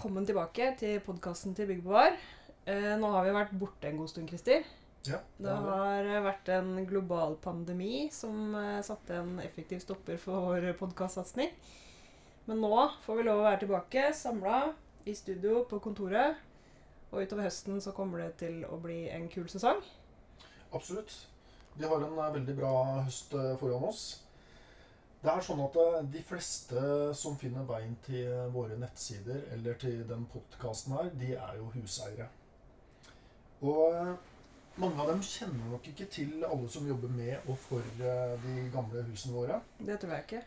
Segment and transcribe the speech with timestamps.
[0.00, 2.14] Velkommen tilbake til podkasten til Bygg Bevar.
[2.64, 4.62] Eh, nå har vi vært borte en god stund, Christer.
[5.04, 10.46] Ja, Det har eh, vært en global pandemi som eh, satte en effektiv stopper for
[10.46, 11.52] vår podkastsatsing.
[12.48, 14.62] Men nå får vi lov å være tilbake, samla
[15.04, 16.40] i studio på kontoret.
[17.10, 19.84] Og utover høsten så kommer det til å bli en kul sesong.
[20.72, 21.12] Absolutt.
[21.76, 22.72] Vi har en veldig bra
[23.02, 24.06] høst foran oss.
[25.20, 26.82] Det er sånn at eh, de fleste
[27.16, 31.66] som finner veien til eh, våre nettsider eller til den podkasten her, de er jo
[31.74, 32.28] huseiere.
[33.60, 34.14] Og eh,
[34.80, 39.02] mange av dem kjenner nok ikke til alle som jobber med og for de gamle
[39.10, 39.58] husene våre.
[39.76, 40.40] Det tror jeg ikke.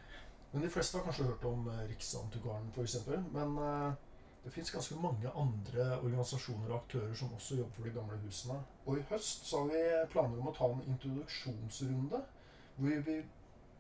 [0.54, 2.98] Men de fleste har kanskje hørt om Riksantikvaren f.eks.
[3.36, 3.54] Men
[4.46, 8.58] det fins ganske mange andre organisasjoner og aktører som også jobber for de gamle husene.
[8.88, 12.24] Og i høst så har vi planer om å ta en introduksjonsrunde
[12.80, 13.22] hvor vi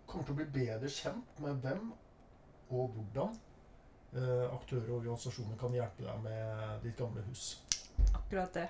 [0.08, 1.90] kommer til å bli bedre kjent med hvem
[2.74, 3.34] og hvordan
[4.18, 7.60] eh, aktører og organisasjoner kan hjelpe deg med ditt gamle hus.
[8.14, 8.68] Akkurat det.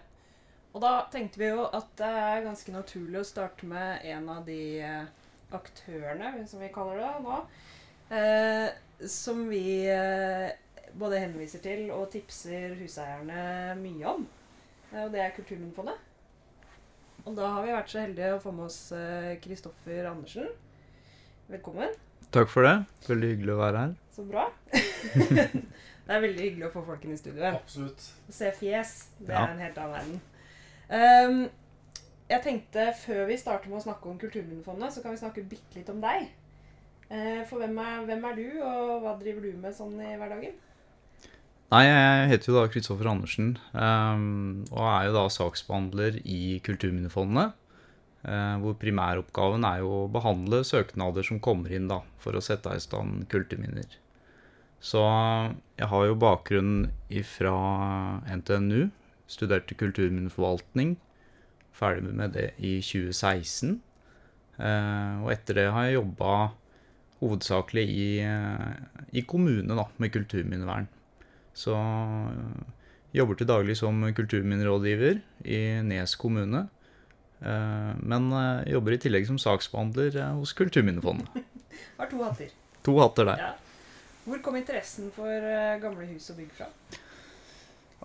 [0.73, 4.48] Og da tenkte vi jo at det er ganske naturlig å starte med en av
[4.48, 5.11] de eh,
[5.54, 7.39] aktørene, som vi kaller det nå,
[8.17, 10.50] eh, som vi eh,
[10.98, 14.26] både henviser til og tipser huseierne mye om.
[14.92, 16.09] Eh, og det er Kulturminnefondet.
[17.23, 18.80] Og da har vi vært så heldige å få med oss
[19.45, 20.50] Kristoffer Andersen.
[21.54, 21.92] Velkommen.
[22.34, 22.78] Takk for det.
[23.06, 23.92] Veldig hyggelig å være her.
[24.16, 24.48] Så bra.
[24.73, 27.58] det er veldig hyggelig å få folk inn i studio her.
[27.60, 28.06] Absolutt.
[28.26, 29.44] Å se fjes, det Ja.
[29.44, 30.18] er en helt annen verden.
[30.90, 31.44] Um,
[32.32, 35.78] jeg tenkte før vi starter med å snakke om Kulturminnefondet, så kan vi snakke bitte
[35.78, 36.26] litt om deg.
[37.12, 40.58] Uh, for hvem er, hvem er du, og hva driver du med sånn i hverdagen?
[41.73, 47.54] Nei, jeg heter jo da Kristoffer Andersen, um, og er jo da saksbehandler i Kulturminnefondet.
[48.24, 52.74] Eh, hvor primæroppgaven er jo å behandle søknader som kommer inn da, for å sette
[52.74, 54.00] i stand kulturminner.
[54.84, 55.00] Så
[55.80, 56.89] jeg har jo bakgrunn
[57.30, 57.56] fra
[58.28, 58.89] NTNU,
[59.32, 60.98] studerte kulturminneforvaltning.
[61.73, 63.78] Ferdig med det i 2016.
[64.60, 66.33] Eh, og etter det har jeg jobba
[67.23, 68.73] hovedsakelig i, eh,
[69.16, 70.89] i kommune da, med kulturminnevern.
[71.56, 71.73] Så
[73.14, 76.67] jeg jobber til daglig som kulturminnerådgiver i Nes kommune.
[77.43, 81.27] Eh, Men øh, jobber i tillegg som saksbehandler eh, hos Kulturminnefondet.
[81.99, 82.52] Har to hatter.
[82.87, 83.37] To hatter der.
[83.48, 83.54] Ja.
[84.23, 86.70] Hvor kom interessen for eh, gamle hus og bygg fra?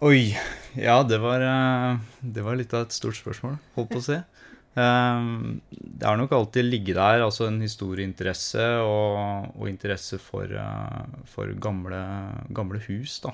[0.06, 0.30] Oi.
[0.78, 4.18] Ja, det var, eh, det var litt av et stort spørsmål, holdt på å si.
[4.78, 5.28] Eh,
[5.72, 11.50] Det har nok alltid ligget der, altså en historieinteresse og, og interesse for, eh, for
[11.58, 11.98] gamle,
[12.54, 13.32] gamle hus, da.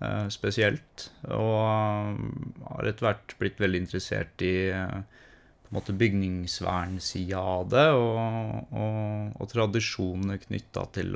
[0.00, 1.10] eh, Spesielt.
[1.28, 2.22] Og eh,
[2.70, 5.02] har etter hvert blitt veldig interessert i eh,
[5.70, 11.14] på en måte bygningsvernsida av det, og, og, og tradisjonene knytta til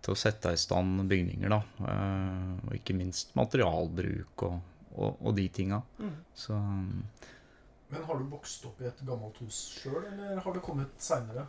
[0.00, 1.60] til å sette i stand bygninger, da.
[1.84, 4.58] Eh, og ikke minst materialbruk og,
[4.96, 5.80] og, og de tinga.
[6.00, 6.18] Mm.
[6.34, 10.94] Så Men har du vokst opp i et gammelt hus sjøl, eller har det kommet
[11.02, 11.48] seinere?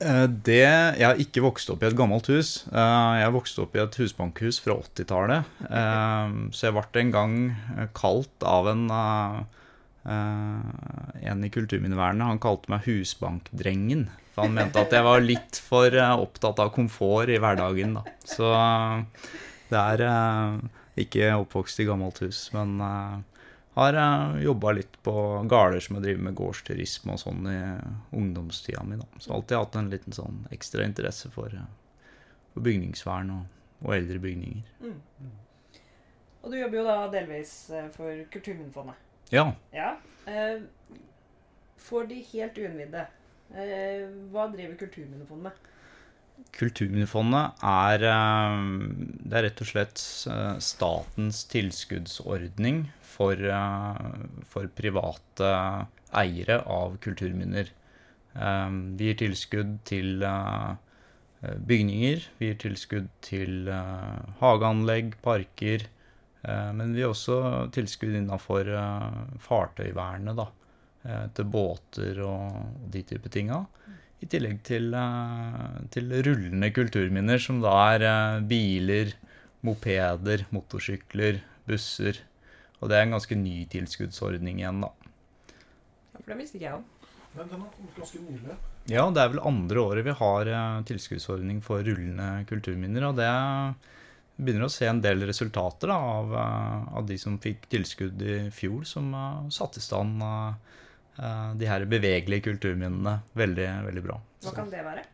[0.00, 0.60] eh, det
[0.98, 2.66] Jeg har ikke vokst opp i et gammelt hus.
[2.72, 5.52] Eh, jeg vokste opp i et husbankhus fra 80-tallet.
[5.76, 7.38] Eh, så jeg ble en gang
[7.94, 8.88] kalt av en
[10.06, 12.28] en i Kulturminnevernet.
[12.28, 14.06] Han kalte meg Husbankdrengen.
[14.36, 18.02] For han mente at jeg var litt for eh, opptatt av komfort i hverdagen, da.
[18.28, 19.30] Så eh,
[19.70, 20.58] det er eh,
[21.06, 23.16] ikke oppvokst i gammelt hus, men eh,
[23.76, 25.12] har uh, jobba litt på
[25.48, 27.56] gårder som har driver med gårdsturisme og sånn i
[28.16, 28.96] ungdomstida mi.
[28.96, 29.08] da.
[29.20, 32.14] Så alltid hatt en liten sånn ekstra interesse for, eh,
[32.54, 34.70] for bygningsvern og, og eldre bygninger.
[34.80, 35.34] Mm.
[36.40, 39.05] Og du jobber jo da delvis eh, for Kulturminnefondet.
[39.34, 39.50] Ja.
[39.74, 39.96] Ja.
[40.26, 40.60] Eh,
[41.76, 43.06] for de helt uinnvidde,
[43.54, 45.72] eh, hva driver Kulturminnefondet med?
[46.52, 48.56] Kulturminnefondet er, eh,
[49.26, 49.98] det er rett og slett
[50.62, 53.36] statens tilskuddsordning for,
[54.44, 55.50] for private
[56.12, 57.72] eiere av kulturminner.
[58.36, 60.20] Vi gir tilskudd til
[61.40, 63.70] bygninger, vi gir tilskudd til
[64.42, 65.86] hageanlegg, parker,
[66.46, 67.36] men vi gir også
[67.74, 68.68] tilskudd innafor
[69.42, 70.46] fartøyvernet, da.
[71.06, 73.64] eh, Til båter og de type tinga.
[74.22, 79.12] I tillegg til, eh, til rullende kulturminner, som da er eh, biler,
[79.66, 82.22] mopeder, motorsykler, busser.
[82.80, 84.92] Og det er en ganske ny tilskuddsordning igjen, da.
[86.14, 86.86] Ja, for det visste ikke jeg om.
[87.36, 88.56] Men den er ganske nylig.
[88.88, 93.28] Ja, det er vel andre året vi har eh, tilskuddsordning for rullende kulturminner, og det
[94.36, 98.38] begynner å se en del resultater da, av, eh, av de som fikk tilskudd i
[98.54, 104.20] fjor, som uh, satte i stand eh, de her bevegelige kulturminnene veldig, veldig bra.
[104.44, 105.06] Hva kan det være?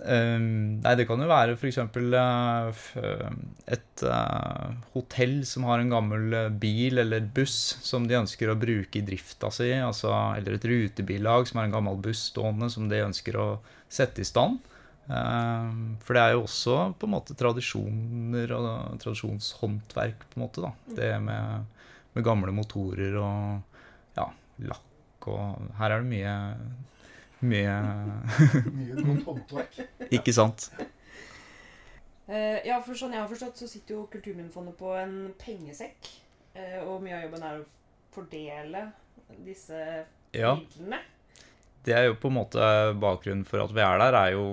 [0.00, 1.76] Um, nei, det kan jo være f.eks.
[2.96, 3.26] Uh,
[3.68, 8.98] et uh, hotell som har en gammel bil eller buss som de ønsker å bruke
[8.98, 9.68] i drifta si.
[9.76, 13.48] Altså, eller et rutebillag som har en gammel buss stående som de ønsker å
[13.92, 14.58] sette i stand.
[15.10, 20.62] Ehm, for det er jo også på en måte tradisjoner og tradisjonshåndverk, på en måte.
[20.62, 20.70] da.
[21.00, 21.82] Det med,
[22.14, 23.80] med gamle motorer og
[24.18, 24.28] ja,
[24.70, 26.36] lakk og Her er det mye
[27.40, 27.74] mye
[28.78, 29.82] Mye godt håndverk.
[30.16, 30.70] Ikke sant?
[32.30, 36.10] Eh, ja, for sånn jeg har forstått, så sitter jo Kulturminnefondet på en pengesekk.
[36.54, 37.68] Eh, og mye av jobben er å
[38.14, 38.86] fordele
[39.46, 39.80] disse
[40.34, 40.54] Ja.
[41.84, 42.60] Det er jo på en måte
[43.00, 44.44] bakgrunnen for at vi er der, er jo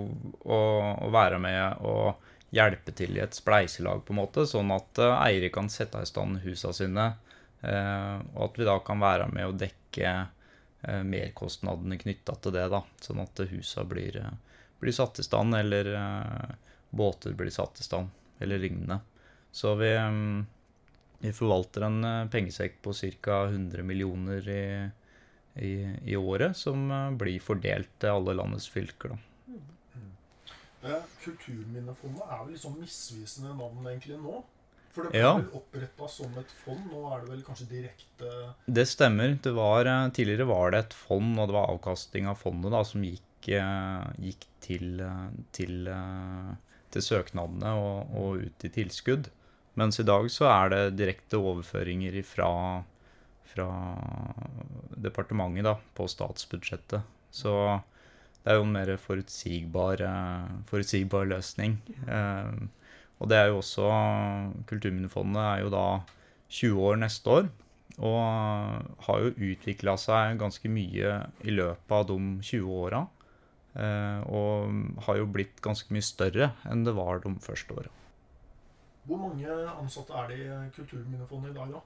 [0.48, 0.60] å,
[1.08, 5.16] å være med og hjelpe til i et spleiselag, på en måte, sånn at eh,
[5.28, 7.10] eiere kan sette i stand husa sine,
[7.62, 12.68] eh, og at vi da kan være med å dekke eh, merkostnadene knytta til det,
[12.74, 14.22] da, sånn at husa blir,
[14.80, 15.92] blir satt i stand, eller
[16.90, 19.02] båter blir satt i stand, eller lignende.
[19.52, 20.46] Så vi, mm,
[21.20, 22.00] vi forvalter en
[22.32, 23.44] pengesekk på ca.
[23.50, 24.64] 100 millioner i
[25.60, 25.74] i,
[26.12, 29.16] i året, som eh, blir fordelt til alle landets fylker.
[29.16, 29.18] Da.
[31.24, 34.44] Kulturminnefondet er vel litt sånn misvisende navn egentlig nå?
[34.96, 35.34] For det ble Ja.
[35.38, 36.84] vel oppretta som et fond.
[36.92, 38.32] Nå er det vel kanskje direkte
[38.72, 39.36] Det stemmer.
[39.42, 42.84] Det var, eh, tidligere var det et fond, og det var avkasting av fondet da,
[42.84, 45.02] som gikk, eh, gikk til,
[45.52, 45.88] til,
[46.92, 49.30] til søknadene og, og ut i tilskudd.
[49.78, 52.84] Mens i dag så er det direkte overføringer fra,
[53.48, 53.68] fra
[54.98, 57.06] departementet da, på statsbudsjettet.
[57.34, 57.54] Så
[58.44, 61.78] det er jo en mer forutsigbar, eh, forutsigbar løsning.
[62.08, 62.52] Eh,
[63.20, 63.88] og det er jo også
[64.70, 65.88] Kulturminnefondet er jo da
[66.50, 67.50] 20 år neste år.
[67.98, 68.22] Og
[69.08, 71.14] har jo utvikla seg ganske mye
[71.44, 73.08] i løpet av de 20 åra.
[73.76, 77.92] Eh, og har jo blitt ganske mye større enn det var de første åra.
[79.08, 81.84] Hvor mange ansatte er det i Kulturminnefondet i dag, da?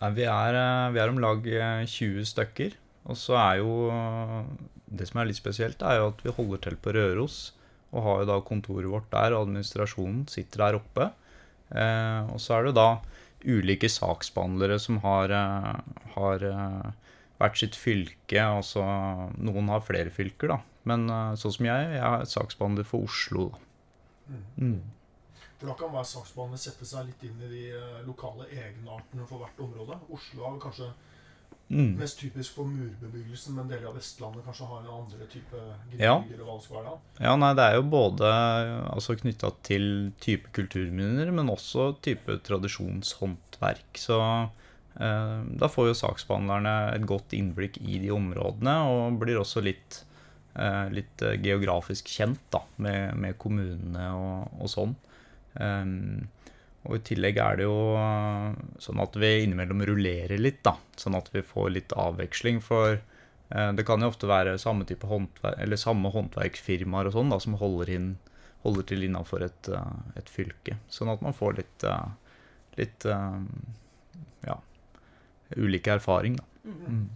[0.00, 2.76] Nei, vi er, eh, vi er om lag eh, 20 stykker.
[3.10, 4.42] Og så er jo eh,
[4.90, 7.52] Det som er litt spesielt, er jo at vi holder til på Røros.
[7.90, 11.10] Og har jo da kontoret vårt der, og administrasjonen sitter der oppe.
[11.70, 12.88] Eh, og så er det da
[13.44, 15.80] ulike saksbehandlere som har, eh,
[16.16, 16.90] har eh,
[17.40, 18.40] hvert sitt fylke.
[18.40, 18.84] Altså
[19.38, 20.60] noen har flere fylker, da.
[20.88, 23.50] Men eh, sånn som jeg, jeg er saksbehandler for Oslo.
[23.50, 23.66] da.
[24.56, 24.80] Mm.
[25.60, 29.42] For da kan hver saksbehandler sette seg litt inn i de eh, lokale egenartene for
[29.44, 30.00] hvert område.
[30.10, 30.90] Oslo er kanskje
[31.70, 31.92] Mm.
[32.00, 35.54] mest typisk for murbebyggelsen, men deler av Vestlandet kanskje har en andre type
[36.00, 36.16] Ja.
[36.58, 36.98] skal være.
[37.20, 38.26] Ja, nei, det er jo både
[38.90, 43.94] altså, knytta til type kulturminner, men også type tradisjonshåndverk.
[43.94, 44.18] Så
[44.98, 50.02] eh, da får jo saksbehandlerne et godt innblikk i de områdene, og blir også litt,
[50.56, 54.96] eh, litt eh, geografisk kjent da, med, med kommunene og, og sånn.
[55.58, 56.28] Ehm,
[56.88, 57.76] og i tillegg er det jo
[58.80, 62.62] sånn at vi innimellom rullerer litt, da, sånn at vi får litt avveksling.
[62.64, 67.34] For eh, det kan jo ofte være samme type håndverk, eller samme håndverksfirmaer og sånn
[67.34, 68.10] da, som holder, inn,
[68.64, 70.78] holder til innafor et, eh, et fylke.
[70.92, 72.36] Sånn at man får litt, eh,
[72.80, 74.54] litt ja,
[75.58, 76.46] ulik erfaring, da.
[76.64, 77.10] Mm.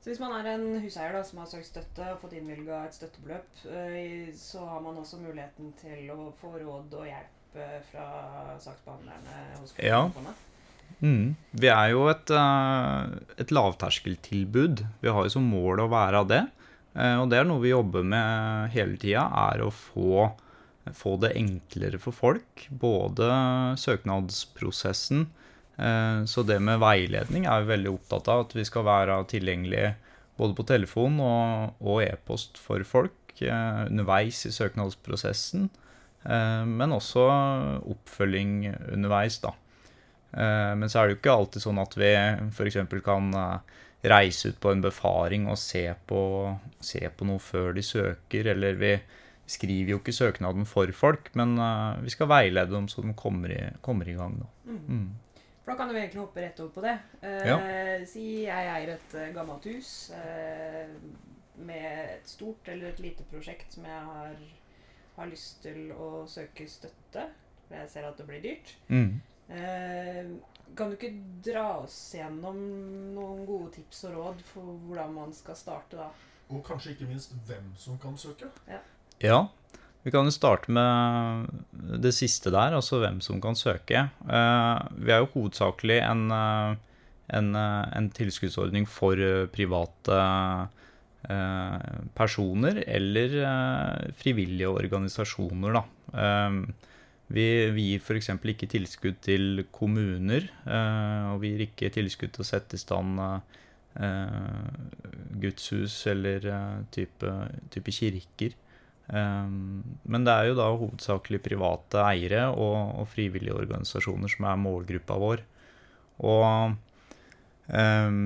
[0.00, 2.96] Så hvis man er en huseier da, som har søkt støtte og fått innvilga et
[2.96, 3.50] støttebeløp,
[4.38, 8.06] så har man også muligheten til å få råd og hjelp eh, fra
[8.60, 10.04] saksbehandlerne hos Ja.
[11.00, 11.34] Mm.
[11.56, 14.84] Vi er jo et, eh, et lavterskeltilbud.
[15.00, 16.42] Vi har jo som mål å være av det.
[16.94, 20.32] Eh, Og det er noe vi jobber med hele tida, er å få,
[20.92, 22.66] få det enklere for folk.
[22.70, 25.26] Både søknadsprosessen,
[26.28, 28.40] så det med veiledning er vi veldig opptatt av.
[28.44, 29.94] At vi skal være tilgjengelige
[30.36, 35.70] både på telefon og, og e-post for folk underveis i søknadsprosessen.
[36.24, 37.24] Eh, Men også
[37.94, 39.52] oppfølging underveis, da.
[40.32, 42.10] Eh, Men så er det jo ikke alltid sånn at vi
[42.50, 42.76] f.eks.
[43.04, 43.78] kan eh,
[44.10, 46.20] reise ut på en befaring og se på,
[46.80, 48.46] se på noe før de søker.
[48.54, 48.94] Eller vi
[49.50, 51.56] skriver jo ikke søknaden for folk, men
[52.04, 54.38] vi skal veilede dem så de kommer i, kommer i gang.
[54.40, 54.46] Da.
[54.70, 54.86] Mhm.
[54.88, 55.10] Mm.
[55.60, 56.94] For da kan du egentlig hoppe rett over på det.
[57.20, 57.56] Eh, Ja.
[58.06, 60.86] Si jeg eier et gammelt hus eh,
[61.58, 64.32] med et stort eller et lite prosjekt som jeg har,
[65.16, 67.26] har lyst til å søke støtte.
[67.68, 68.74] For jeg ser at det blir dyrt.
[68.88, 69.20] Mm.
[69.50, 70.32] Eh,
[70.78, 71.12] kan du ikke
[71.44, 72.58] dra oss gjennom
[73.14, 76.10] noen gode tips og råd for hvordan man skal starte da?
[76.50, 78.50] Og kanskje ikke minst hvem som kan søke.
[79.22, 79.44] Ja,
[80.02, 81.50] vi kan jo starte med
[82.02, 84.06] det siste der, altså hvem som kan søke.
[84.08, 86.76] Eh, vi er jo hovedsakelig en, eh,
[87.36, 90.66] en, eh, en tilskuddsordning for eh, private eh,
[92.16, 95.82] personer eller eh, frivillige organisasjoner, da.
[96.16, 96.88] Eh,
[97.30, 98.32] vi, vi gir f.eks.
[98.34, 103.20] ikke tilskudd til kommuner, eh, og vi gir ikke tilskudd til å sette i stand
[103.22, 104.72] eh,
[105.42, 107.36] gudshus eller eh, type,
[107.70, 108.58] type kirker.
[109.10, 115.16] Men det er jo da hovedsakelig private eiere og, og frivillige organisasjoner som er målgruppa
[115.18, 115.42] vår.
[116.30, 116.76] Og
[117.70, 118.16] um,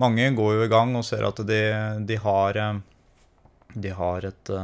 [0.00, 1.60] mange går jo i gang og ser at de,
[2.06, 2.60] de har,
[3.74, 4.54] de har et,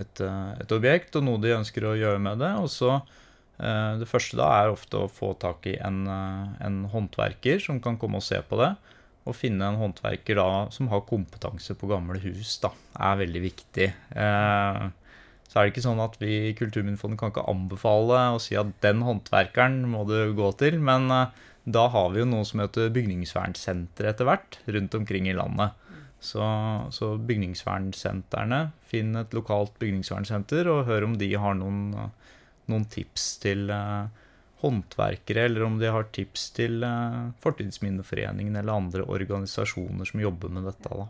[0.00, 2.54] et, et, objekt og noe de ønsker å gjøre med det.
[2.60, 7.62] Og så uh, Det første da er ofte å få tak i en, en håndverker
[7.62, 8.74] som kan komme og se på det.
[9.22, 13.86] Å finne en håndverker da som har kompetanse på gamle hus, da, er veldig viktig.
[14.18, 14.82] Eh,
[15.46, 18.72] så er det ikke sånn at vi i Kulturminnefondet kan ikke anbefale å si at
[18.82, 22.90] den håndverkeren må du gå til, men eh, da har vi jo noe som heter
[22.94, 25.78] bygningsvernsenter etter hvert rundt omkring i landet.
[26.22, 26.42] Så,
[26.94, 31.80] så bygningsvernsentrene, finn et lokalt bygningsvernsenter og hør om de har noen,
[32.70, 34.06] noen tips til eh,
[34.62, 40.68] håndverkere, eller om de har tips til uh, Fortidsminneforeningen eller andre organisasjoner som jobber med
[40.70, 40.86] dette.
[40.86, 41.08] da.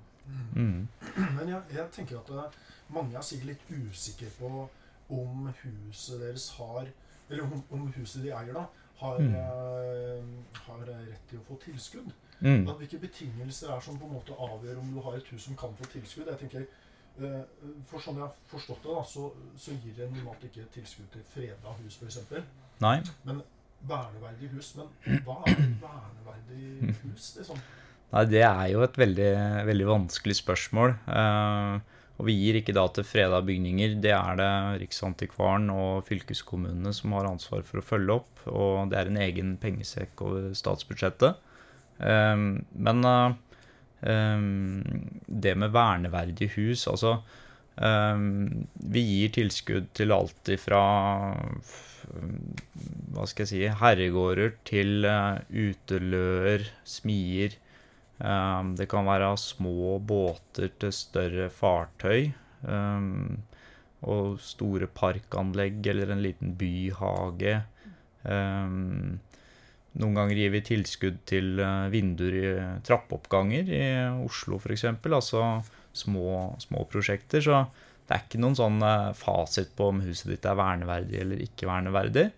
[0.57, 0.89] Mm.
[1.37, 2.63] Men jeg, jeg, tenker at uh,
[2.97, 4.53] mange er sikkert litt usikre på
[5.13, 6.87] om huset deres har
[7.29, 8.65] Eller om, om huset de eier, da,
[9.01, 9.35] har, mm.
[9.35, 12.13] uh, har rett til å få tilskudd.
[12.43, 12.65] Mm.
[12.69, 15.59] At hvilke betingelser er som på en måte avgjør om du har et hus som
[15.59, 16.31] kan få tilskudd.
[16.33, 16.67] Jeg tenker,
[17.91, 19.27] For sånn jeg har forstått det, da, så,
[19.61, 22.23] så gir det normalt ikke tilskudd til freda hus, f.eks.
[23.29, 23.43] Men
[23.89, 24.73] verneverdig hus.
[24.79, 27.61] Men hva er et verneverdig hus, liksom?
[28.13, 29.33] Nei, det er jo et veldig,
[29.69, 30.97] veldig vanskelig spørsmål.
[31.07, 33.97] Uh, og vi gir ikke da til freda bygninger.
[33.99, 34.51] Det er det
[34.85, 38.45] Riksantikvaren og fylkeskommunene som har ansvar for å følge opp.
[38.47, 41.41] Og det er en egen pengesekk over statsbudsjettet.
[41.99, 43.03] Um, men
[44.07, 44.85] um,
[45.27, 47.19] det med verneverdige hus Altså,
[47.77, 50.81] um, vi gir tilskudd til alt ifra
[53.13, 57.59] hva skal jeg si herregårder til uh, uteløer, smier.
[58.23, 62.31] Um, det kan være små båter til større fartøy.
[62.63, 63.43] Um,
[64.07, 67.61] og store parkanlegg eller en liten byhage.
[68.23, 69.19] Um,
[69.99, 72.53] noen ganger gir vi tilskudd til uh, vinduer i
[72.87, 73.85] trappeoppganger i
[74.23, 74.87] Oslo f.eks.
[74.91, 75.43] Altså
[75.93, 77.43] små, små prosjekter.
[77.43, 77.65] Så
[78.07, 81.71] det er ikke noen sånn uh, fasit på om huset ditt er verneverdig eller ikke
[81.71, 82.31] verneverdig.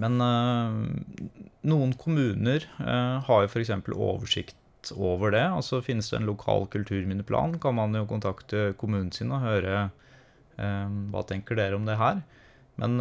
[0.00, 0.76] Men uh,
[1.66, 3.72] noen kommuner uh, har jo f.eks.
[3.94, 5.44] oversikt over det.
[5.48, 9.88] Altså Finnes det en lokal kulturminneplan, kan man jo kontakte kommunen sin og høre
[10.60, 12.22] um, hva tenker dere om det her.
[12.76, 13.00] Men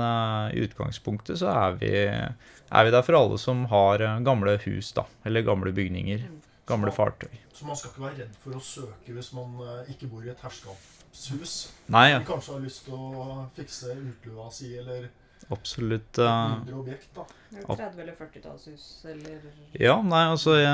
[0.56, 5.04] i utgangspunktet så er vi, er vi, der for alle som har gamle hus, da.
[5.28, 6.22] Eller gamle bygninger.
[6.64, 7.34] Gamle så, fartøy.
[7.52, 9.58] Så man skal ikke være redd for å søke hvis man
[9.92, 11.58] ikke bor i et herskapshus?
[11.92, 12.24] Nei, ja.
[12.24, 13.28] Kanskje har lyst til å
[13.60, 15.10] fikse utlua si, eller
[15.54, 16.18] Absolutt.
[16.18, 17.26] Uh, mindre objekt, da.
[17.56, 19.44] 30- eller 40-tallshus, eller
[19.80, 20.74] Ja, nei, altså jeg,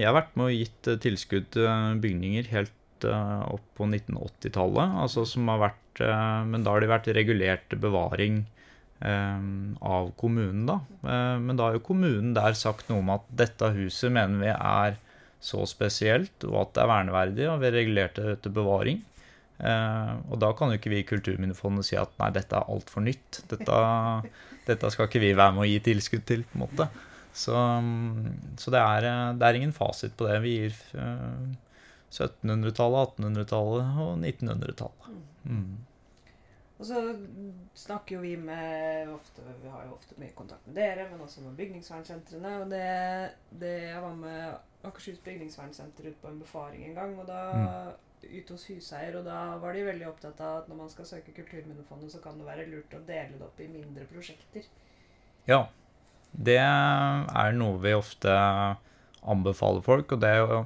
[0.00, 4.96] jeg, har vært med og gitt uh, tilskudd til bygninger helt uh, opp på 1980-tallet.
[5.04, 8.44] Altså som har vært Men da har det vært regulert bevaring
[9.02, 10.76] av kommunen, da.
[11.42, 14.94] men da har jo kommunen der sagt noe om at dette huset mener vi er
[15.42, 19.02] så spesielt, og at det er verneverdig, og vi regulerte regulert det til bevaring.
[19.58, 23.04] Eh, og da kan jo ikke vi i Kulturminnefondet si at nei, dette er altfor
[23.04, 23.42] nytt.
[23.50, 23.78] Dette,
[24.68, 26.88] dette, skal ikke vi være med å gi tilskudd til, på en måte.
[27.38, 27.54] Så,
[28.58, 30.38] så det, er, det, er, ingen fasit på det.
[30.44, 31.42] Vi gir eh,
[32.14, 35.12] 1700-tallet, 1800-tallet og 1900-tallet.
[35.48, 35.87] Mm.
[36.78, 37.00] Og så
[37.74, 41.42] snakker jo vi med ofte, Vi har jo ofte mye kontakt med dere, men også
[41.42, 42.52] med bygningsvernsentrene.
[42.62, 42.84] Og det,
[43.50, 47.18] det Jeg var med Akershus bygningsvernsenter ut på en befaring en gang.
[47.18, 47.90] og da mm.
[48.22, 51.34] ute hos huseier, og da var de veldig opptatt av at når man skal søke
[51.34, 54.70] Kulturminnefondet, så kan det være lurt å dele det opp i mindre prosjekter.
[55.50, 55.66] Ja.
[56.30, 58.32] Det er noe vi ofte
[59.24, 60.58] anbefaler folk, og det er jo,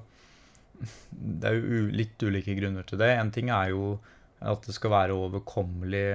[1.41, 3.15] det er jo litt ulike grunner til det.
[3.17, 3.95] En ting er jo
[4.43, 6.07] at det skal være overkommelig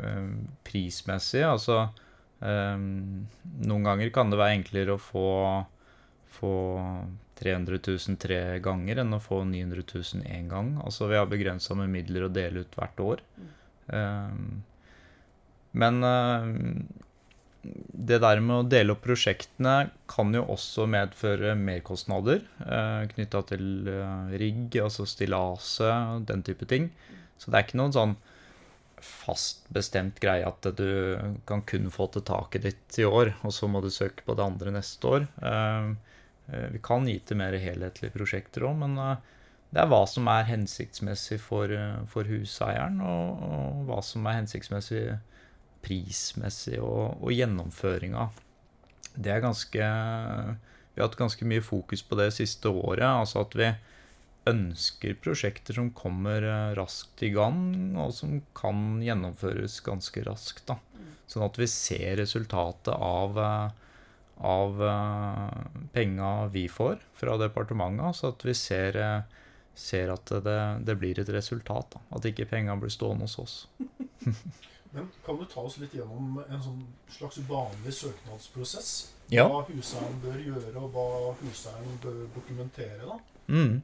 [0.00, 0.32] øh,
[0.66, 1.44] prismessig.
[1.46, 1.86] Altså
[2.40, 2.84] øh,
[3.68, 5.28] Noen ganger kan det være enklere å få
[6.34, 6.54] få
[7.38, 10.74] 300 000 tre ganger enn å få 900 000 én gang.
[10.82, 13.22] Altså vi har begrensa med midler å dele ut hvert år.
[13.86, 14.64] Um,
[15.78, 16.00] men
[17.64, 23.88] det der med å dele opp prosjektene kan jo også medføre merkostnader eh, knytta til
[24.34, 26.90] rigg, altså stillaset, den type ting.
[27.44, 28.16] Så det er ikke noen sånn
[29.04, 30.88] fast bestemt greie at du
[31.48, 34.46] kan kun få til taket ditt i år, og så må du søke på det
[34.46, 35.26] andre neste år.
[35.44, 35.92] Uh,
[36.48, 39.20] eh, Vi kan gi til mer helhetlige prosjekter òg, men eh,
[39.74, 44.40] det er hva som er hensiktsmessig for, eh, for huseieren, og, og, hva som er
[44.40, 45.04] hensiktsmessig
[45.84, 48.28] prismessig, og, og gjennomføringa.
[49.20, 49.44] Vi har
[51.02, 53.04] hatt ganske mye fokus på det siste året.
[53.04, 53.68] Altså at vi
[54.50, 56.44] ønsker prosjekter som kommer
[56.76, 60.66] raskt i gang, og som kan gjennomføres ganske raskt.
[60.68, 60.78] da.
[61.30, 63.38] Sånn at vi ser resultatet av,
[64.36, 64.82] av
[65.94, 68.18] penga vi får fra departementet.
[68.18, 69.00] Så at vi ser,
[69.74, 71.96] ser at det, det, blir et resultat.
[71.96, 72.04] Da.
[72.18, 73.56] At ikke penga blir stående hos oss.
[74.94, 78.92] Men Kan du ta oss litt gjennom en sånn slags vanlig søknadsprosess?
[79.32, 79.48] Ja.
[79.50, 83.00] Hva huseieren bør gjøre, og hva huseieren bør dokumentere?
[83.08, 83.18] da?
[83.48, 83.80] Mm.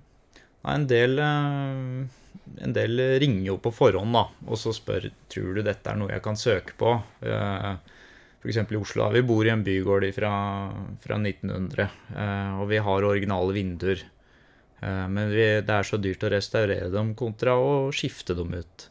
[0.60, 5.62] Nei, en del, en del ringer jo på forhånd da, og så spør tror du
[5.64, 6.92] dette er noe jeg kan søke på.
[8.40, 8.60] F.eks.
[8.60, 9.08] i Oslo.
[9.12, 10.32] Vi bor i en bygård fra,
[11.00, 11.88] fra 1900,
[12.60, 14.04] og vi har originale vinduer.
[14.80, 18.86] Men vi, det er så dyrt å restaurere dem kontra å skifte dem ut.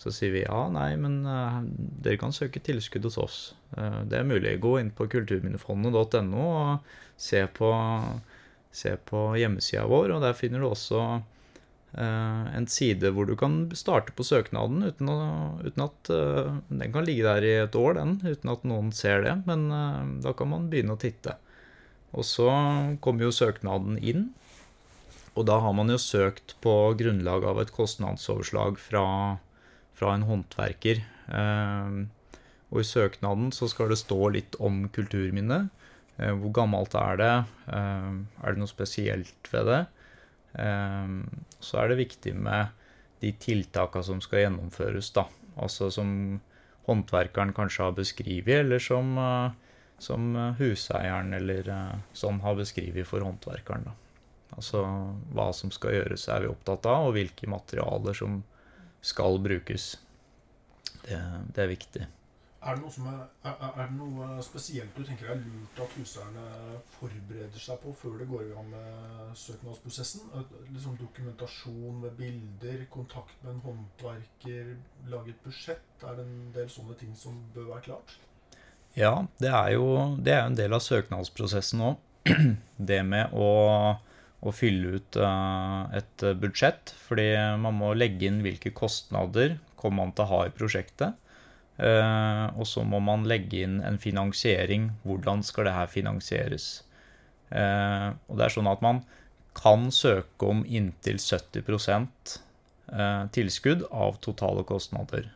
[0.00, 3.38] Så sier vi ja, nei, men dere kan søke tilskudd hos oss.
[4.08, 4.56] det er mulig.
[4.60, 7.72] Gå inn på kulturminnefondet.no og se på
[8.70, 13.64] se på hjemmesida vår, og der finner du også eh, en side hvor du kan
[13.78, 15.20] starte på søknaden uten, å,
[15.64, 19.26] uten at eh, Den kan ligge der i et år, den, uten at noen ser
[19.26, 21.36] det, men eh, da kan man begynne å titte.
[22.10, 22.50] Og så
[23.02, 24.30] kommer jo søknaden inn,
[25.38, 29.04] og da har man jo søkt på grunnlag av et kostnadsoverslag fra,
[29.94, 31.04] fra en håndverker.
[32.70, 35.70] og i søknaden så skal det stå litt om kulturminnet.
[36.20, 37.32] Hvor gammelt er det?
[37.72, 39.80] Er det noe spesielt ved det?
[41.64, 42.74] Så er det viktig med
[43.22, 45.24] de tiltakene som skal gjennomføres, da.
[45.60, 46.10] Altså som
[46.88, 49.16] håndverkeren kanskje har beskrevet, eller som,
[50.02, 51.72] som huseieren eller
[52.16, 53.96] sånn har beskrevet for håndverkeren, da.
[54.56, 54.82] Altså
[55.30, 58.40] hva som skal gjøres, er vi opptatt av, og hvilke materialer som
[59.00, 59.92] skal brukes.
[61.04, 61.20] Det,
[61.54, 62.08] det er viktig.
[62.60, 66.42] Er det, er, er, er det, noe spesielt du tenker er lurt at huseierne
[66.98, 70.26] forbereder seg på før det går i gang med søknadsprosessen?
[70.68, 74.74] Liksom dokumentasjon med bilder, kontakt med en håndverker,
[75.08, 76.04] lage et budsjett?
[76.04, 78.12] Er det en del sånne ting som bør være klart?
[78.98, 79.88] Ja, det er jo
[80.20, 82.06] det er en del av søknadsprosessen òg.
[82.90, 83.48] Det med å,
[83.96, 86.92] å fylle ut uh, et budsjett.
[87.08, 87.30] Fordi
[87.64, 91.16] man må legge inn hvilke kostnader kommer man til å ha i prosjektet.
[91.80, 94.90] Uh, og så må man legge inn en finansiering.
[95.06, 96.68] Hvordan skal det her finansieres?
[97.48, 99.00] Uh, og det er sånn at man
[99.56, 105.32] kan søke om inntil 70 uh, tilskudd av totale kostnader.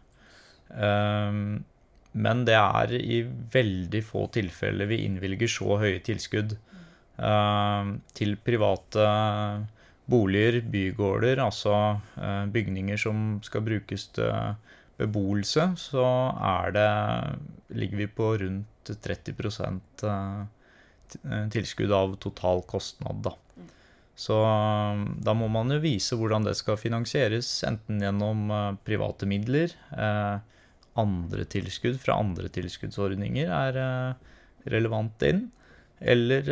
[2.15, 3.19] men det er i
[3.53, 6.57] veldig få tilfeller vi innvilger så høye tilskudd
[8.19, 9.05] til private
[10.11, 12.01] boliger, bygårder, altså
[12.51, 14.57] bygninger som skal brukes til
[15.01, 16.05] beboelse, så
[16.39, 16.91] er det
[17.75, 19.35] ligger vi på rundt 30
[21.55, 23.35] tilskudd av total kostnad, da.
[24.15, 24.37] Så
[25.27, 28.47] da må man jo vise hvordan det skal finansieres, enten gjennom
[28.87, 29.75] private midler,
[30.95, 33.81] andre tilskudd fra andre tilskuddsordninger er
[34.71, 35.49] relevant inn,
[35.99, 36.47] eller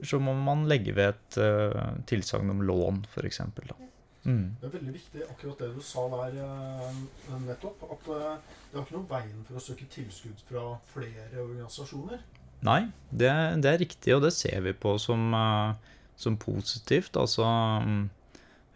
[0.00, 3.42] så må man legge ved et tilsagn om lån, f.eks.
[3.60, 3.76] da.
[4.24, 4.56] Mm.
[4.60, 7.86] Det er veldig viktig akkurat det du sa der uh, nettopp.
[7.94, 12.22] At uh, det er ikke noen veien for å søke tilskudd fra flere organisasjoner.
[12.66, 13.30] Nei, det,
[13.62, 17.18] det er riktig, og det ser vi på som, uh, som positivt.
[17.18, 17.48] Altså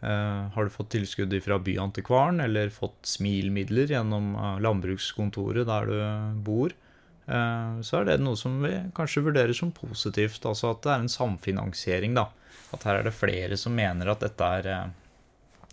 [0.02, 6.74] har du fått tilskudd fra Byantikvaren eller fått SMIL-midler gjennom landbrukskontoret der du bor,
[7.22, 10.42] så er det noe som vi kanskje vurderer som positivt.
[10.42, 12.26] Altså at det er en samfinansiering, da.
[12.74, 14.90] At her er det flere som mener at dette er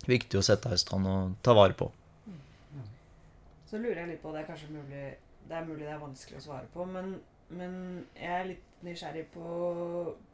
[0.08, 1.90] viktig å sette deg i stand og ta vare på.
[3.70, 5.02] Så lurer jeg litt på Det er kanskje mulig
[5.50, 7.14] det er mulig det er vanskelig å svare på, men,
[7.58, 7.72] men
[8.14, 9.46] jeg er litt nysgjerrig på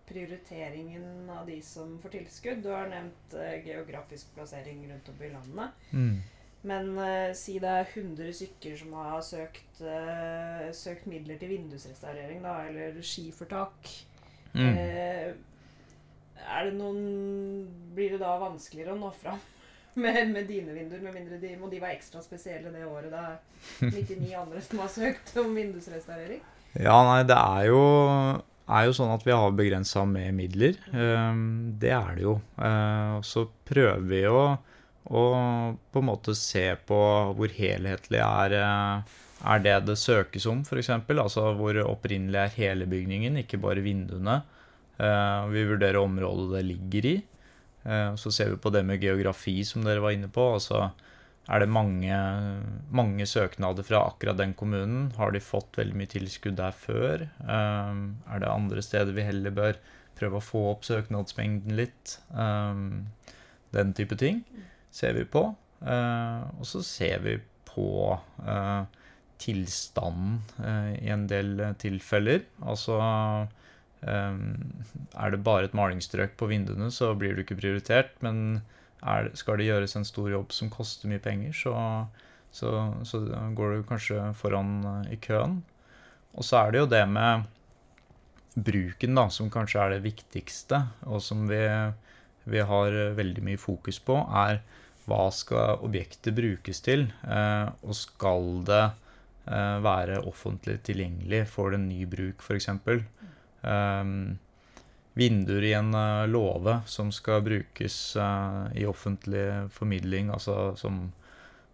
[0.06, 2.60] prioriteringen av de som får tilskudd.
[2.62, 5.88] Du har nevnt uh, geografisk plassering rundt om i landet.
[5.90, 6.20] Mm.
[6.68, 12.44] Men uh, si det er 100 stykker som har søkt, uh, søkt midler til vindusrestaurering,
[12.44, 13.90] da, eller skifortak.
[14.56, 14.78] Mm.
[14.78, 19.42] er det noen Blir det da vanskeligere å nå fram?
[20.00, 23.38] Med, med dine vinduer, med mindre de, og de var ekstra spesielle det året er
[23.80, 26.42] 99 andre som har søkt om vindusrestaurering?
[26.76, 27.82] Ja, nei, det er jo,
[28.68, 30.80] er jo sånn at vi har begrensa med midler.
[30.92, 32.38] Um, det er det jo.
[32.60, 34.42] Uh, så prøver vi å,
[35.08, 35.22] å,
[35.92, 36.98] på en måte se på
[37.38, 40.92] hvor helhetlig er, er det det søkes om, f.eks.
[41.16, 44.42] Altså hvor opprinnelig er hele bygningen, ikke bare vinduene.
[44.96, 47.16] Eh, vi vurderer området det ligger i.
[47.86, 50.46] Eh, så ser vi på det med geografi, som dere var inne på.
[50.58, 50.88] Altså,
[51.46, 52.16] er det mange,
[52.90, 55.12] mange søknader fra akkurat den kommunen?
[55.18, 57.28] Har de fått veldig mye tilskudd der før?
[57.46, 58.00] Eh,
[58.32, 59.78] er det andre steder vi heller bør
[60.16, 62.16] prøve å få opp søknadsmengden litt?
[63.76, 64.40] Den type ting
[64.88, 65.42] ser vi på.
[65.84, 67.34] Og så ser vi
[67.68, 68.16] på
[69.36, 70.38] tilstanden
[70.96, 72.46] i en del tilfeller.
[72.64, 72.96] Altså
[74.04, 78.12] er det bare et malingsstrøk på vinduene, så blir du ikke prioritert.
[78.22, 78.60] Men
[79.02, 81.74] er, skal det gjøres en stor jobb som koster mye penger, så,
[82.54, 82.72] så,
[83.08, 83.22] så
[83.56, 85.60] går du kanskje foran eh, i køen.
[86.36, 87.46] Og så er det jo det med
[88.56, 91.60] bruken, da, som kanskje er det viktigste, og som vi,
[92.48, 94.60] vi har veldig mye fokus på, er
[95.06, 97.06] hva skal objektet brukes til?
[97.24, 102.72] Eh, og skal det eh, være offentlig tilgjengelig for en ny bruk, f.eks.?
[102.72, 103.04] um,
[105.16, 111.06] vinduer i en uh, låve som skal brukes uh, i offentlig formidling, altså som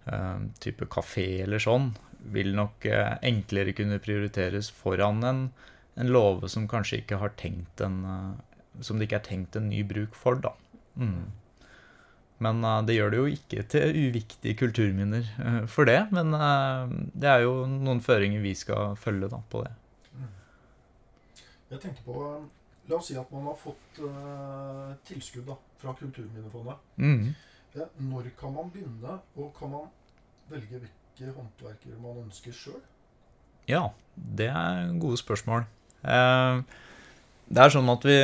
[0.06, 1.90] uh, type kafé eller sånn,
[2.30, 5.42] vil nok uh, enklere kunne prioriteres foran en,
[5.98, 8.00] en låve som kanskje ikke har tenkt en
[8.80, 10.54] Som det ikke er tenkt en ny bruk for, da.
[10.96, 11.26] Mm.
[12.42, 15.26] Men det gjør det jo ikke til uviktige kulturminner
[15.68, 15.98] for det.
[16.10, 16.32] Men
[17.12, 19.74] det er jo noen føringer vi skal følge da, på det.
[21.72, 22.18] Jeg tenkte på
[22.90, 26.80] La oss si at man har fått uh, tilskudd da, fra Kulturminnefondet.
[26.98, 27.28] Mm.
[27.76, 29.86] Ja, når kan man begynne, og kan man
[30.50, 32.80] velge hvilke håndverkere man ønsker sjøl?
[33.70, 35.68] Ja, det er gode spørsmål.
[36.02, 36.66] Uh,
[37.52, 38.18] det er sånn at vi,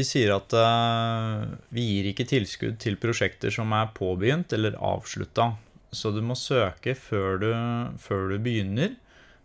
[0.00, 5.52] vi sier at uh, vi gir ikke tilskudd til prosjekter som er påbegynt eller avslutta.
[5.92, 7.50] Så du må søke før du,
[8.00, 8.96] før du begynner.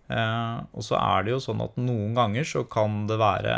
[0.06, 3.56] Eh, og så er det jo sånn at noen ganger så kan det være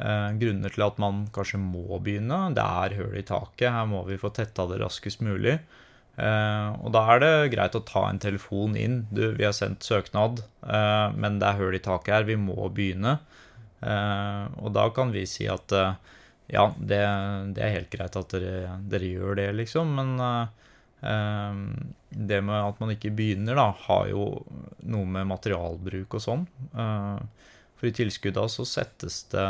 [0.00, 2.42] eh, grunner til at man kanskje må begynne.
[2.56, 5.58] Det er hull i taket, her må vi få tetta det raskest mulig.
[6.20, 9.02] Eh, og da er det greit å ta en telefon inn.
[9.12, 10.44] Du, vi har sendt søknad,
[11.16, 13.18] men det er hull i taket her, vi må begynne.
[13.80, 15.72] og da kan vi si at
[16.52, 16.98] ja, det,
[17.56, 20.20] det er helt greit at dere, dere gjør det, liksom, men
[21.00, 24.24] det med at man ikke begynner, da, har jo
[24.90, 26.44] noe med materialbruk og sånn.
[26.74, 27.24] Ehm,
[27.78, 29.46] for i tilskudda så settes det,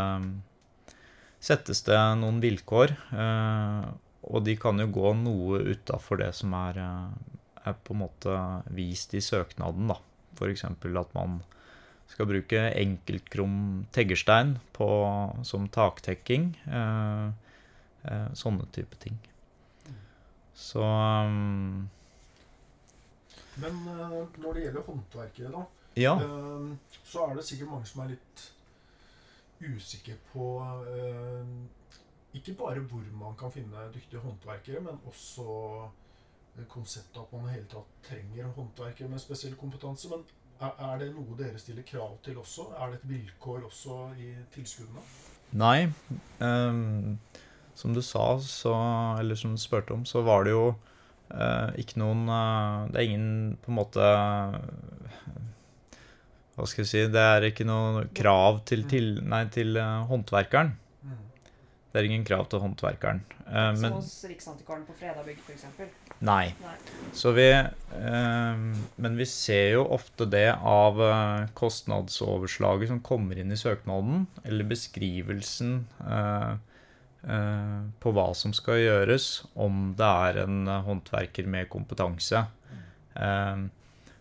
[1.42, 2.94] settes det noen vilkår.
[3.16, 3.88] Ehm,
[4.30, 6.78] og de kan jo gå noe utafor det som er,
[7.64, 8.36] er, på en måte
[8.76, 9.96] vist i søknaden, da.
[10.36, 10.64] F.eks.
[10.68, 11.40] at man
[12.10, 14.90] skal bruke enkeltkrom teggerstein på,
[15.46, 16.52] som taktekking.
[18.36, 19.18] Sånne type ting.
[20.60, 21.88] Så um,
[23.56, 25.62] Men uh, når det gjelder håndverkere, da,
[25.96, 26.14] ja.
[26.14, 26.70] uh,
[27.04, 28.44] så er det sikkert mange som er litt
[29.60, 31.54] usikre på uh,
[32.34, 35.44] ikke bare hvor man kan finne dyktige håndverkere, men også
[36.68, 40.08] konseptet at man i hele tatt trenger håndverkere med spesiell kompetanse.
[40.12, 40.22] Men
[40.60, 42.68] er, er, det noe dere stiller krav til også?
[42.78, 45.02] Er det et vilkår også i tilskuddene?
[45.58, 45.88] Nei.
[46.38, 47.18] Um,
[47.74, 48.74] som du sa, så,
[49.20, 50.66] eller som du spurte om, så var det jo
[51.32, 54.10] eh, ikke noen eh, Det er ingen på en måte
[56.56, 60.76] Hva skal jeg si Det er ikke noe krav til, til, nei, til uh, håndverkeren.
[61.90, 63.24] Det er ingen krav til håndverkeren.
[63.48, 65.64] Eh, Som hos Riksantikvaren på Fredabygg, f.eks.?
[66.22, 66.52] Nei.
[66.60, 66.74] nei.
[67.16, 68.60] Så vi eh,
[69.00, 74.68] Men vi ser jo ofte det av eh, kostnadsoverslaget som kommer inn i søknaden, eller
[74.70, 76.56] beskrivelsen eh, Eh,
[77.20, 82.46] på hva som skal gjøres, om det er en eh, håndverker med kompetanse.
[82.70, 83.66] Mm.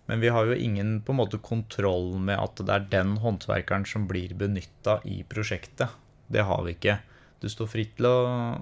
[0.09, 3.85] Men vi har jo ingen på en måte kontroll med at det er den håndverkeren
[3.87, 5.93] som blir benytta i prosjektet.
[6.27, 6.97] Det har vi ikke.
[7.39, 8.17] Du står fritt til å,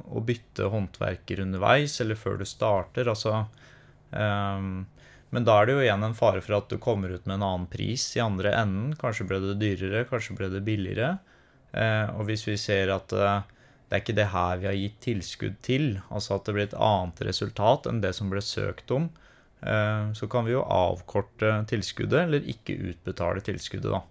[0.06, 3.08] å bytte håndverker underveis eller før du starter.
[3.10, 3.46] Altså,
[4.12, 7.48] men da er det jo igjen en fare for at du kommer ut med en
[7.48, 8.92] annen pris i andre enden.
[9.00, 11.16] Kanskje ble det dyrere, kanskje ble det billigere.
[12.14, 13.16] Og hvis vi ser at
[13.88, 15.86] det er ikke det her vi har gitt tilskudd til.
[16.12, 19.08] Altså at det blir et annet resultat enn det som ble søkt om.
[19.62, 24.02] Eh, så kan vi jo avkorte tilskuddet, eller ikke utbetale tilskuddet, da.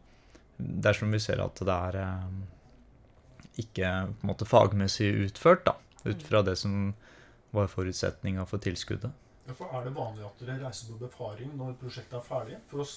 [0.57, 2.39] Dersom vi ser at det er eh,
[3.61, 5.77] ikke på en måte fagmessig utført, da.
[6.07, 6.95] Ut fra det som
[7.53, 9.13] var forutsetninga for tilskuddet.
[9.47, 12.57] Ja, for Er det vanlig at dere reiser på befaring når prosjektet er ferdig?
[12.71, 12.89] For å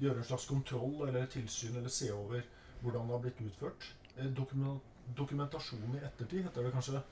[0.00, 2.40] gjøre en slags kontroll eller tilsyn eller se over
[2.80, 3.86] hvordan det har blitt utført?
[4.16, 4.80] Eh, dokument
[5.16, 7.02] dokumentasjon i ettertid, heter det kanskje?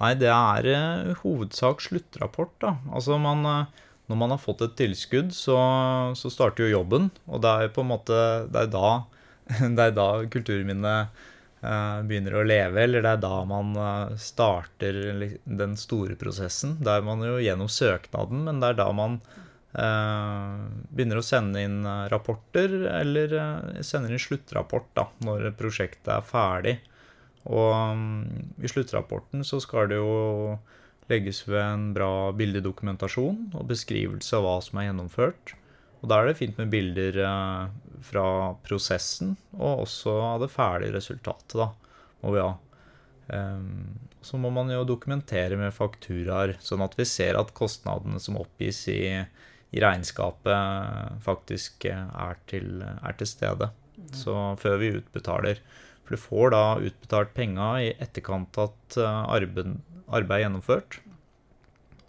[0.00, 2.74] Nei, det er uh, hovedsak sluttrapport, da.
[2.92, 5.56] Altså man uh, Når man har fått et tilskudd, så,
[6.18, 7.10] så, starter jo jobben.
[7.30, 8.16] Og det er på en måte
[8.50, 8.94] Det er da,
[9.76, 11.20] det er da kulturminnet
[11.62, 14.98] eh, begynner å leve, eller det er da man eh, starter
[15.44, 16.78] den store prosessen.
[16.84, 21.64] Da er man jo gjennom søknaden, men det er da man eh, begynner å sende
[21.66, 26.78] inn eh, rapporter, eller eh, sender inn sluttrapport da, når prosjektet er ferdig.
[27.48, 30.58] Og mm, i sluttrapporten så skal det jo
[31.10, 35.54] legges ved en bra bildedokumentasjon og beskrivelse av hva som er gjennomført.
[36.00, 37.64] Og da er det fint med bilder eh,
[38.04, 38.26] fra
[38.64, 41.68] prosessen, og også av det ferdige resultatet, da,
[42.22, 42.54] må vi ha.
[43.36, 48.38] Ehm, så må man jo dokumentere med fakturaer, sånn at vi ser at kostnadene som
[48.40, 49.02] oppgis i,
[49.76, 53.70] i regnskapet, faktisk eh, er til, er til stede.
[54.16, 55.60] Så før vi utbetaler.
[56.10, 59.76] For du får da utbetalt penga i etterkant at eh, arbeid,
[60.10, 60.96] arbeid er gjennomført.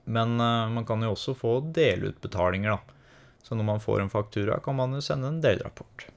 [0.09, 2.95] Men eh, man kan jo også få delutbetalinger, da.
[3.45, 6.07] Så når man får en faktura, kan man jo sende en delrapport.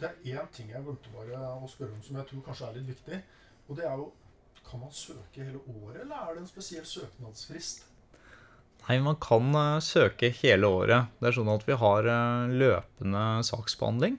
[0.00, 2.78] Det er én ting jeg glemte bare å spørre om som jeg tror kanskje er
[2.78, 3.20] litt viktig.
[3.68, 4.08] Og det er jo
[4.68, 7.86] Kan man søke hele året, eller er det en spesiell søknadsfrist?
[8.86, 11.12] Nei, man kan eh, søke hele året.
[11.20, 12.08] Det er sånn at vi har
[12.48, 14.18] løpende saksbehandling.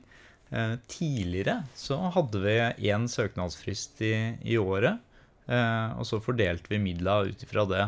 [0.49, 2.55] Eh, tidligere så hadde vi
[2.89, 4.97] én søknadsfrist i, i året,
[5.45, 7.83] eh, og så fordelte vi midla ut ifra det.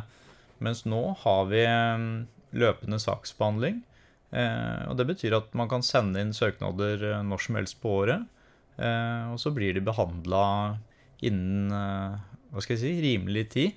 [0.61, 2.03] Mens nå har vi eh,
[2.53, 3.81] løpende saksbehandling.
[4.31, 8.29] Eh, og det betyr at man kan sende inn søknader når som helst på året.
[8.81, 10.43] Og så blir de behandla
[11.21, 13.75] innen hva skal jeg si, rimelig tid.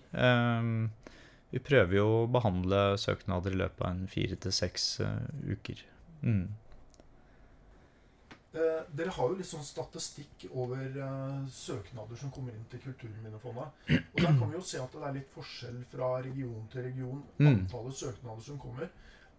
[1.50, 4.86] Vi prøver jo å behandle søknader i løpet av en fire til seks
[5.50, 5.82] uker.
[6.22, 6.46] Mm.
[8.54, 13.80] Eh, dere har jo litt sånn statistikk over eh, søknader som kommer inn til Kulturminnefondet.
[13.90, 17.24] Og der kan vi jo se at det er litt forskjell fra region til region.
[17.40, 17.48] Mm.
[17.50, 18.92] Antallet søknader som kommer.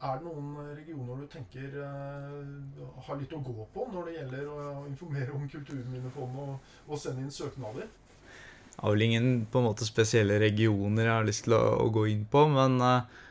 [0.04, 4.16] Er det noen eh, regioner du tenker eh, har litt å gå på når det
[4.18, 7.88] gjelder å informere om Kulturminnefondet og, og sende inn søknader?
[7.88, 11.88] Jeg har vel ingen på en måte spesielle regioner jeg har lyst til å, å
[11.96, 13.25] gå inn på, men eh, eh,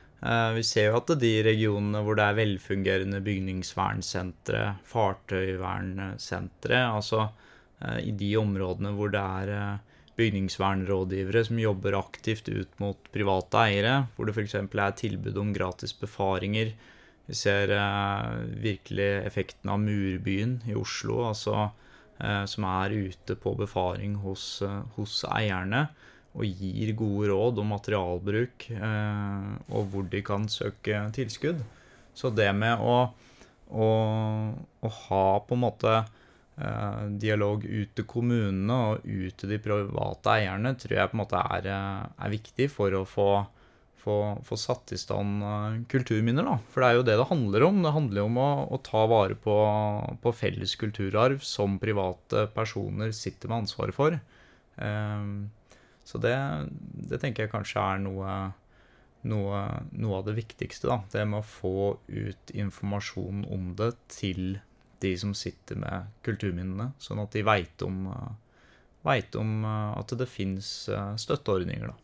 [0.55, 7.27] vi ser jo at de regionene hvor det er velfungerende bygningsvernsentre, fartøyvernsentre, altså
[7.81, 13.63] eh, i de områdene hvor det er eh, bygningsvernrådgivere som jobber aktivt ut mot private
[13.67, 14.55] eiere, hvor det f.eks.
[14.63, 16.73] er tilbud om gratis befaringer.
[17.27, 18.33] Vi ser eh,
[18.65, 21.57] virkelig effekten av Murbyen i Oslo, altså
[22.21, 25.89] eh, som er ute på befaring hos, eh, hos eierne
[26.35, 31.63] og gir gode råd om materialbruk eh, og hvor de kan søke tilskudd.
[32.15, 32.97] Så det med å,
[33.71, 33.89] å,
[34.59, 40.35] å ha på en måte eh, dialog ut til kommunene og ut til de private
[40.35, 43.31] eierne, tror jeg på en måte er, eh, er viktig for å få,
[44.03, 46.51] få, få satt i stand kulturminner.
[46.51, 46.59] Da.
[46.75, 47.83] For det er jo det det handler om.
[47.87, 49.59] Det handler jo om å, å ta vare på,
[50.19, 54.19] på felles kulturarv som private personer sitter med ansvaret for.
[54.83, 55.29] Eh,
[56.05, 56.37] så det,
[57.09, 58.37] det tenker jeg kanskje er noe,
[59.29, 59.65] noe,
[59.97, 60.91] noe av det viktigste.
[60.91, 61.01] da.
[61.13, 61.75] Det med å få
[62.09, 64.59] ut informasjon om det til
[65.05, 68.63] de som sitter med kulturminnene, sånn at de veit om, eh,
[69.09, 70.75] vet om eh, at det fins
[71.25, 71.93] støtteordninger.
[71.93, 71.99] da.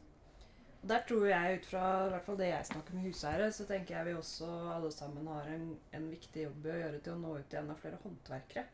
[0.81, 3.99] Der tror jeg, ut fra i hvert fall det jeg snakker med huseiere, så tenker
[3.99, 7.35] jeg vi også alle sammen har en, en viktig jobb å gjøre til å nå
[7.37, 8.65] ut til enda flere håndverkere.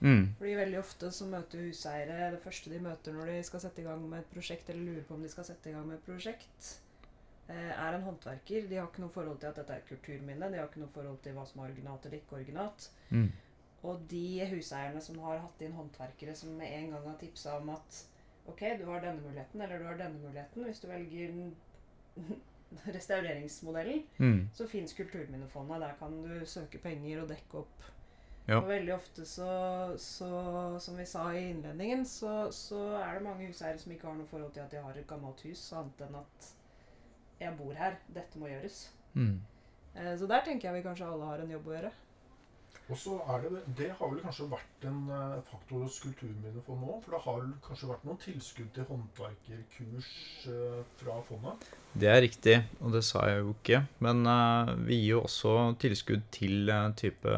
[0.00, 0.34] Mm.
[0.38, 3.84] Fordi veldig ofte så møter huseiere det første de møter når de skal sette i
[3.84, 6.06] gang med et prosjekt, eller lurer på om de skal sette i gang med et
[6.06, 6.70] prosjekt,
[7.48, 8.68] eh, er en håndverker.
[8.70, 10.48] De har ikke noe forhold til at dette er et kulturminne.
[10.52, 12.90] De har ikke noe forhold til hva som er originalt eller ikke originalt.
[13.10, 13.28] Mm.
[13.82, 17.70] Og de huseierne som har hatt inn håndverkere som med en gang har tipsa om
[17.76, 18.04] at
[18.46, 21.36] ok, du har denne muligheten, eller du har denne muligheten hvis du velger
[22.96, 24.48] restaureringsmodellen, Mm.
[24.52, 25.80] så fins Kulturminnefondet.
[25.80, 27.82] Der kan du søke penger og dekke opp.
[28.48, 28.56] Ja.
[28.58, 29.46] Og veldig ofte så,
[30.00, 30.28] så
[30.82, 34.26] Som vi sa i innledningen, så, så er det mange huseiere som ikke har noe
[34.30, 36.48] forhold til at de har et gammelt hus, annet enn at
[37.40, 38.82] jeg bor her, dette må gjøres.
[39.14, 39.40] Mm.
[39.94, 41.92] Eh, Så der tenker jeg vi kanskje alle har en jobb å gjøre.
[42.90, 46.96] Og så er det Det har vel kanskje vært en eh, faktor hos Kulturminnefond nå?
[47.04, 50.10] For det har vel kanskje vært noen tilskudd til håndverkerkurs
[50.50, 51.68] eh, fra fondet?
[51.94, 53.82] Det er riktig, og det sa jeg jo ikke.
[54.02, 57.36] Men eh, vi gir jo også tilskudd til type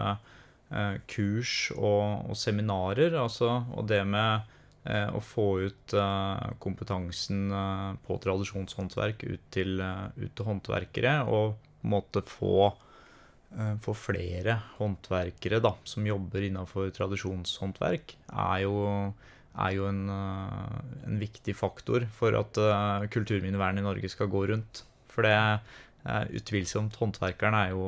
[1.10, 3.16] kurs og, og seminarer.
[3.20, 4.46] Altså, og det med
[4.88, 11.18] eh, å få ut eh, kompetansen eh, på tradisjonshåndverk ut til, eh, ut til håndverkere,
[11.26, 12.70] og på en måte få,
[13.56, 18.78] eh, få flere håndverkere da, som jobber innenfor tradisjonshåndverk, er jo
[19.52, 24.46] er jo en, eh, en viktig faktor for at eh, kulturminnevernet i Norge skal gå
[24.48, 24.84] rundt.
[25.12, 27.84] For det er utvilsomt håndverkeren er jo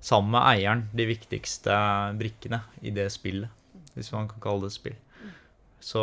[0.00, 1.76] sammen med eieren de viktigste
[2.18, 3.50] brikkene i det spillet.
[3.96, 4.96] Hvis man kan kalle det spill.
[5.80, 6.02] Så,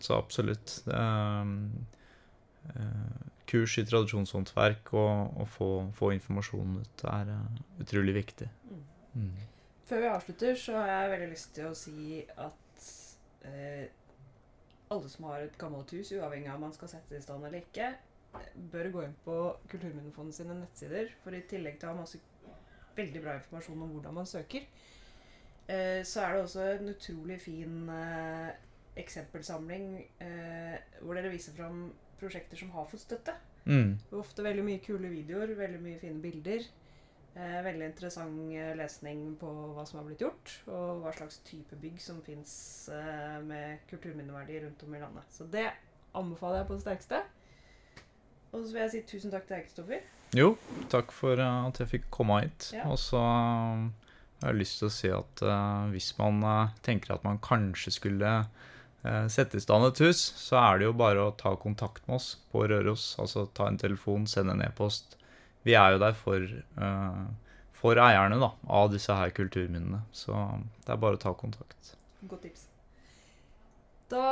[0.00, 0.78] så absolutt.
[0.86, 1.72] Um,
[2.76, 8.48] uh, kurs i tradisjonshåndverk og, og få, få, informasjon ut er uh, utrolig viktig.
[8.70, 8.84] Mm.
[9.14, 9.32] Mm.
[9.88, 12.86] Før vi avslutter, så har jeg veldig lyst til å si at
[13.44, 13.90] eh,
[14.92, 17.44] alle som har et gammelt hus, uavhengig av om man skal sette det i stand
[17.44, 17.90] eller ikke,
[18.72, 19.36] bør gå inn på
[19.68, 21.12] Kulturminnefondet sine nettsider.
[21.24, 22.22] For i tillegg til å ha masse
[22.96, 24.66] veldig bra informasjon om hvordan man søker,
[25.68, 28.52] eh, så er det også en utrolig fin eh,
[29.02, 29.88] eksempelsamling
[30.20, 31.86] eh, hvor dere viser fram
[32.20, 33.34] prosjekter som har fått støtte.
[33.64, 33.96] Mm.
[34.18, 36.64] Ofte veldig mye kule videoer, veldig mye fine bilder.
[37.32, 42.00] Eh, veldig interessant lesning på hva som har blitt gjort, og hva slags type bygg
[42.02, 42.52] som fins
[42.92, 45.30] eh, med kulturminneverdi rundt om i landet.
[45.32, 45.70] Så det
[46.18, 47.22] anbefaler jeg på det sterkeste.
[48.52, 50.04] Og så vil jeg si tusen takk til deg, Kristoffer.
[50.36, 50.54] Jo,
[50.92, 52.70] takk for uh, at jeg fikk komme hit.
[52.76, 52.86] Ja.
[52.92, 53.88] Og så uh,
[54.42, 56.42] har jeg lyst til å si at uh, hvis man
[56.86, 58.36] tenker at man kanskje skulle
[59.02, 62.36] sette i stand et hus, så er det jo bare å ta kontakt med oss
[62.52, 63.16] på Røros.
[63.18, 65.16] Altså ta en telefon, sende en e-post
[65.62, 66.42] vi er jo der for,
[66.82, 67.24] uh,
[67.76, 70.02] for eierne da, av disse her kulturminnene.
[70.14, 70.34] Så
[70.82, 71.94] det er bare å ta kontakt.
[72.30, 72.66] Godt tips.
[74.12, 74.26] Da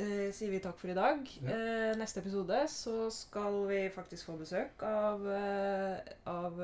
[0.00, 1.26] uh, sier vi takk for i dag.
[1.42, 1.56] Ja.
[1.56, 5.26] Eh, neste episode så skal vi faktisk få besøk av,
[6.28, 6.60] av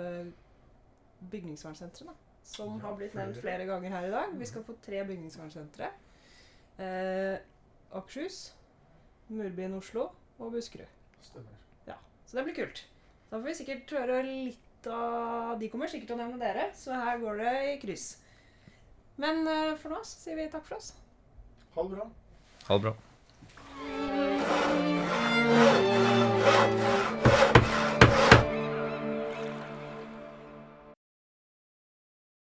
[1.33, 2.15] bygningsvernsentrene.
[2.49, 4.37] Som ja, har blitt nevnt flere ganger her i dag.
[4.41, 5.91] Vi skal få tre bygningsvernsentre.
[7.93, 8.55] Akershus,
[9.29, 10.07] Murbyen Oslo
[10.39, 10.89] og Buskerud.
[11.23, 11.59] Stemmer.
[11.87, 12.87] Ja, Så det blir kult.
[13.29, 16.97] Da får vi sikkert høre litt av De kommer sikkert til å nevne dere, så
[16.97, 18.07] her går det i kryss.
[19.19, 20.93] Men uh, for nå så sier vi takk for oss.
[21.75, 22.09] Ha det bra.
[22.69, 22.95] Ha det bra.
[25.61, 26.98] Oh,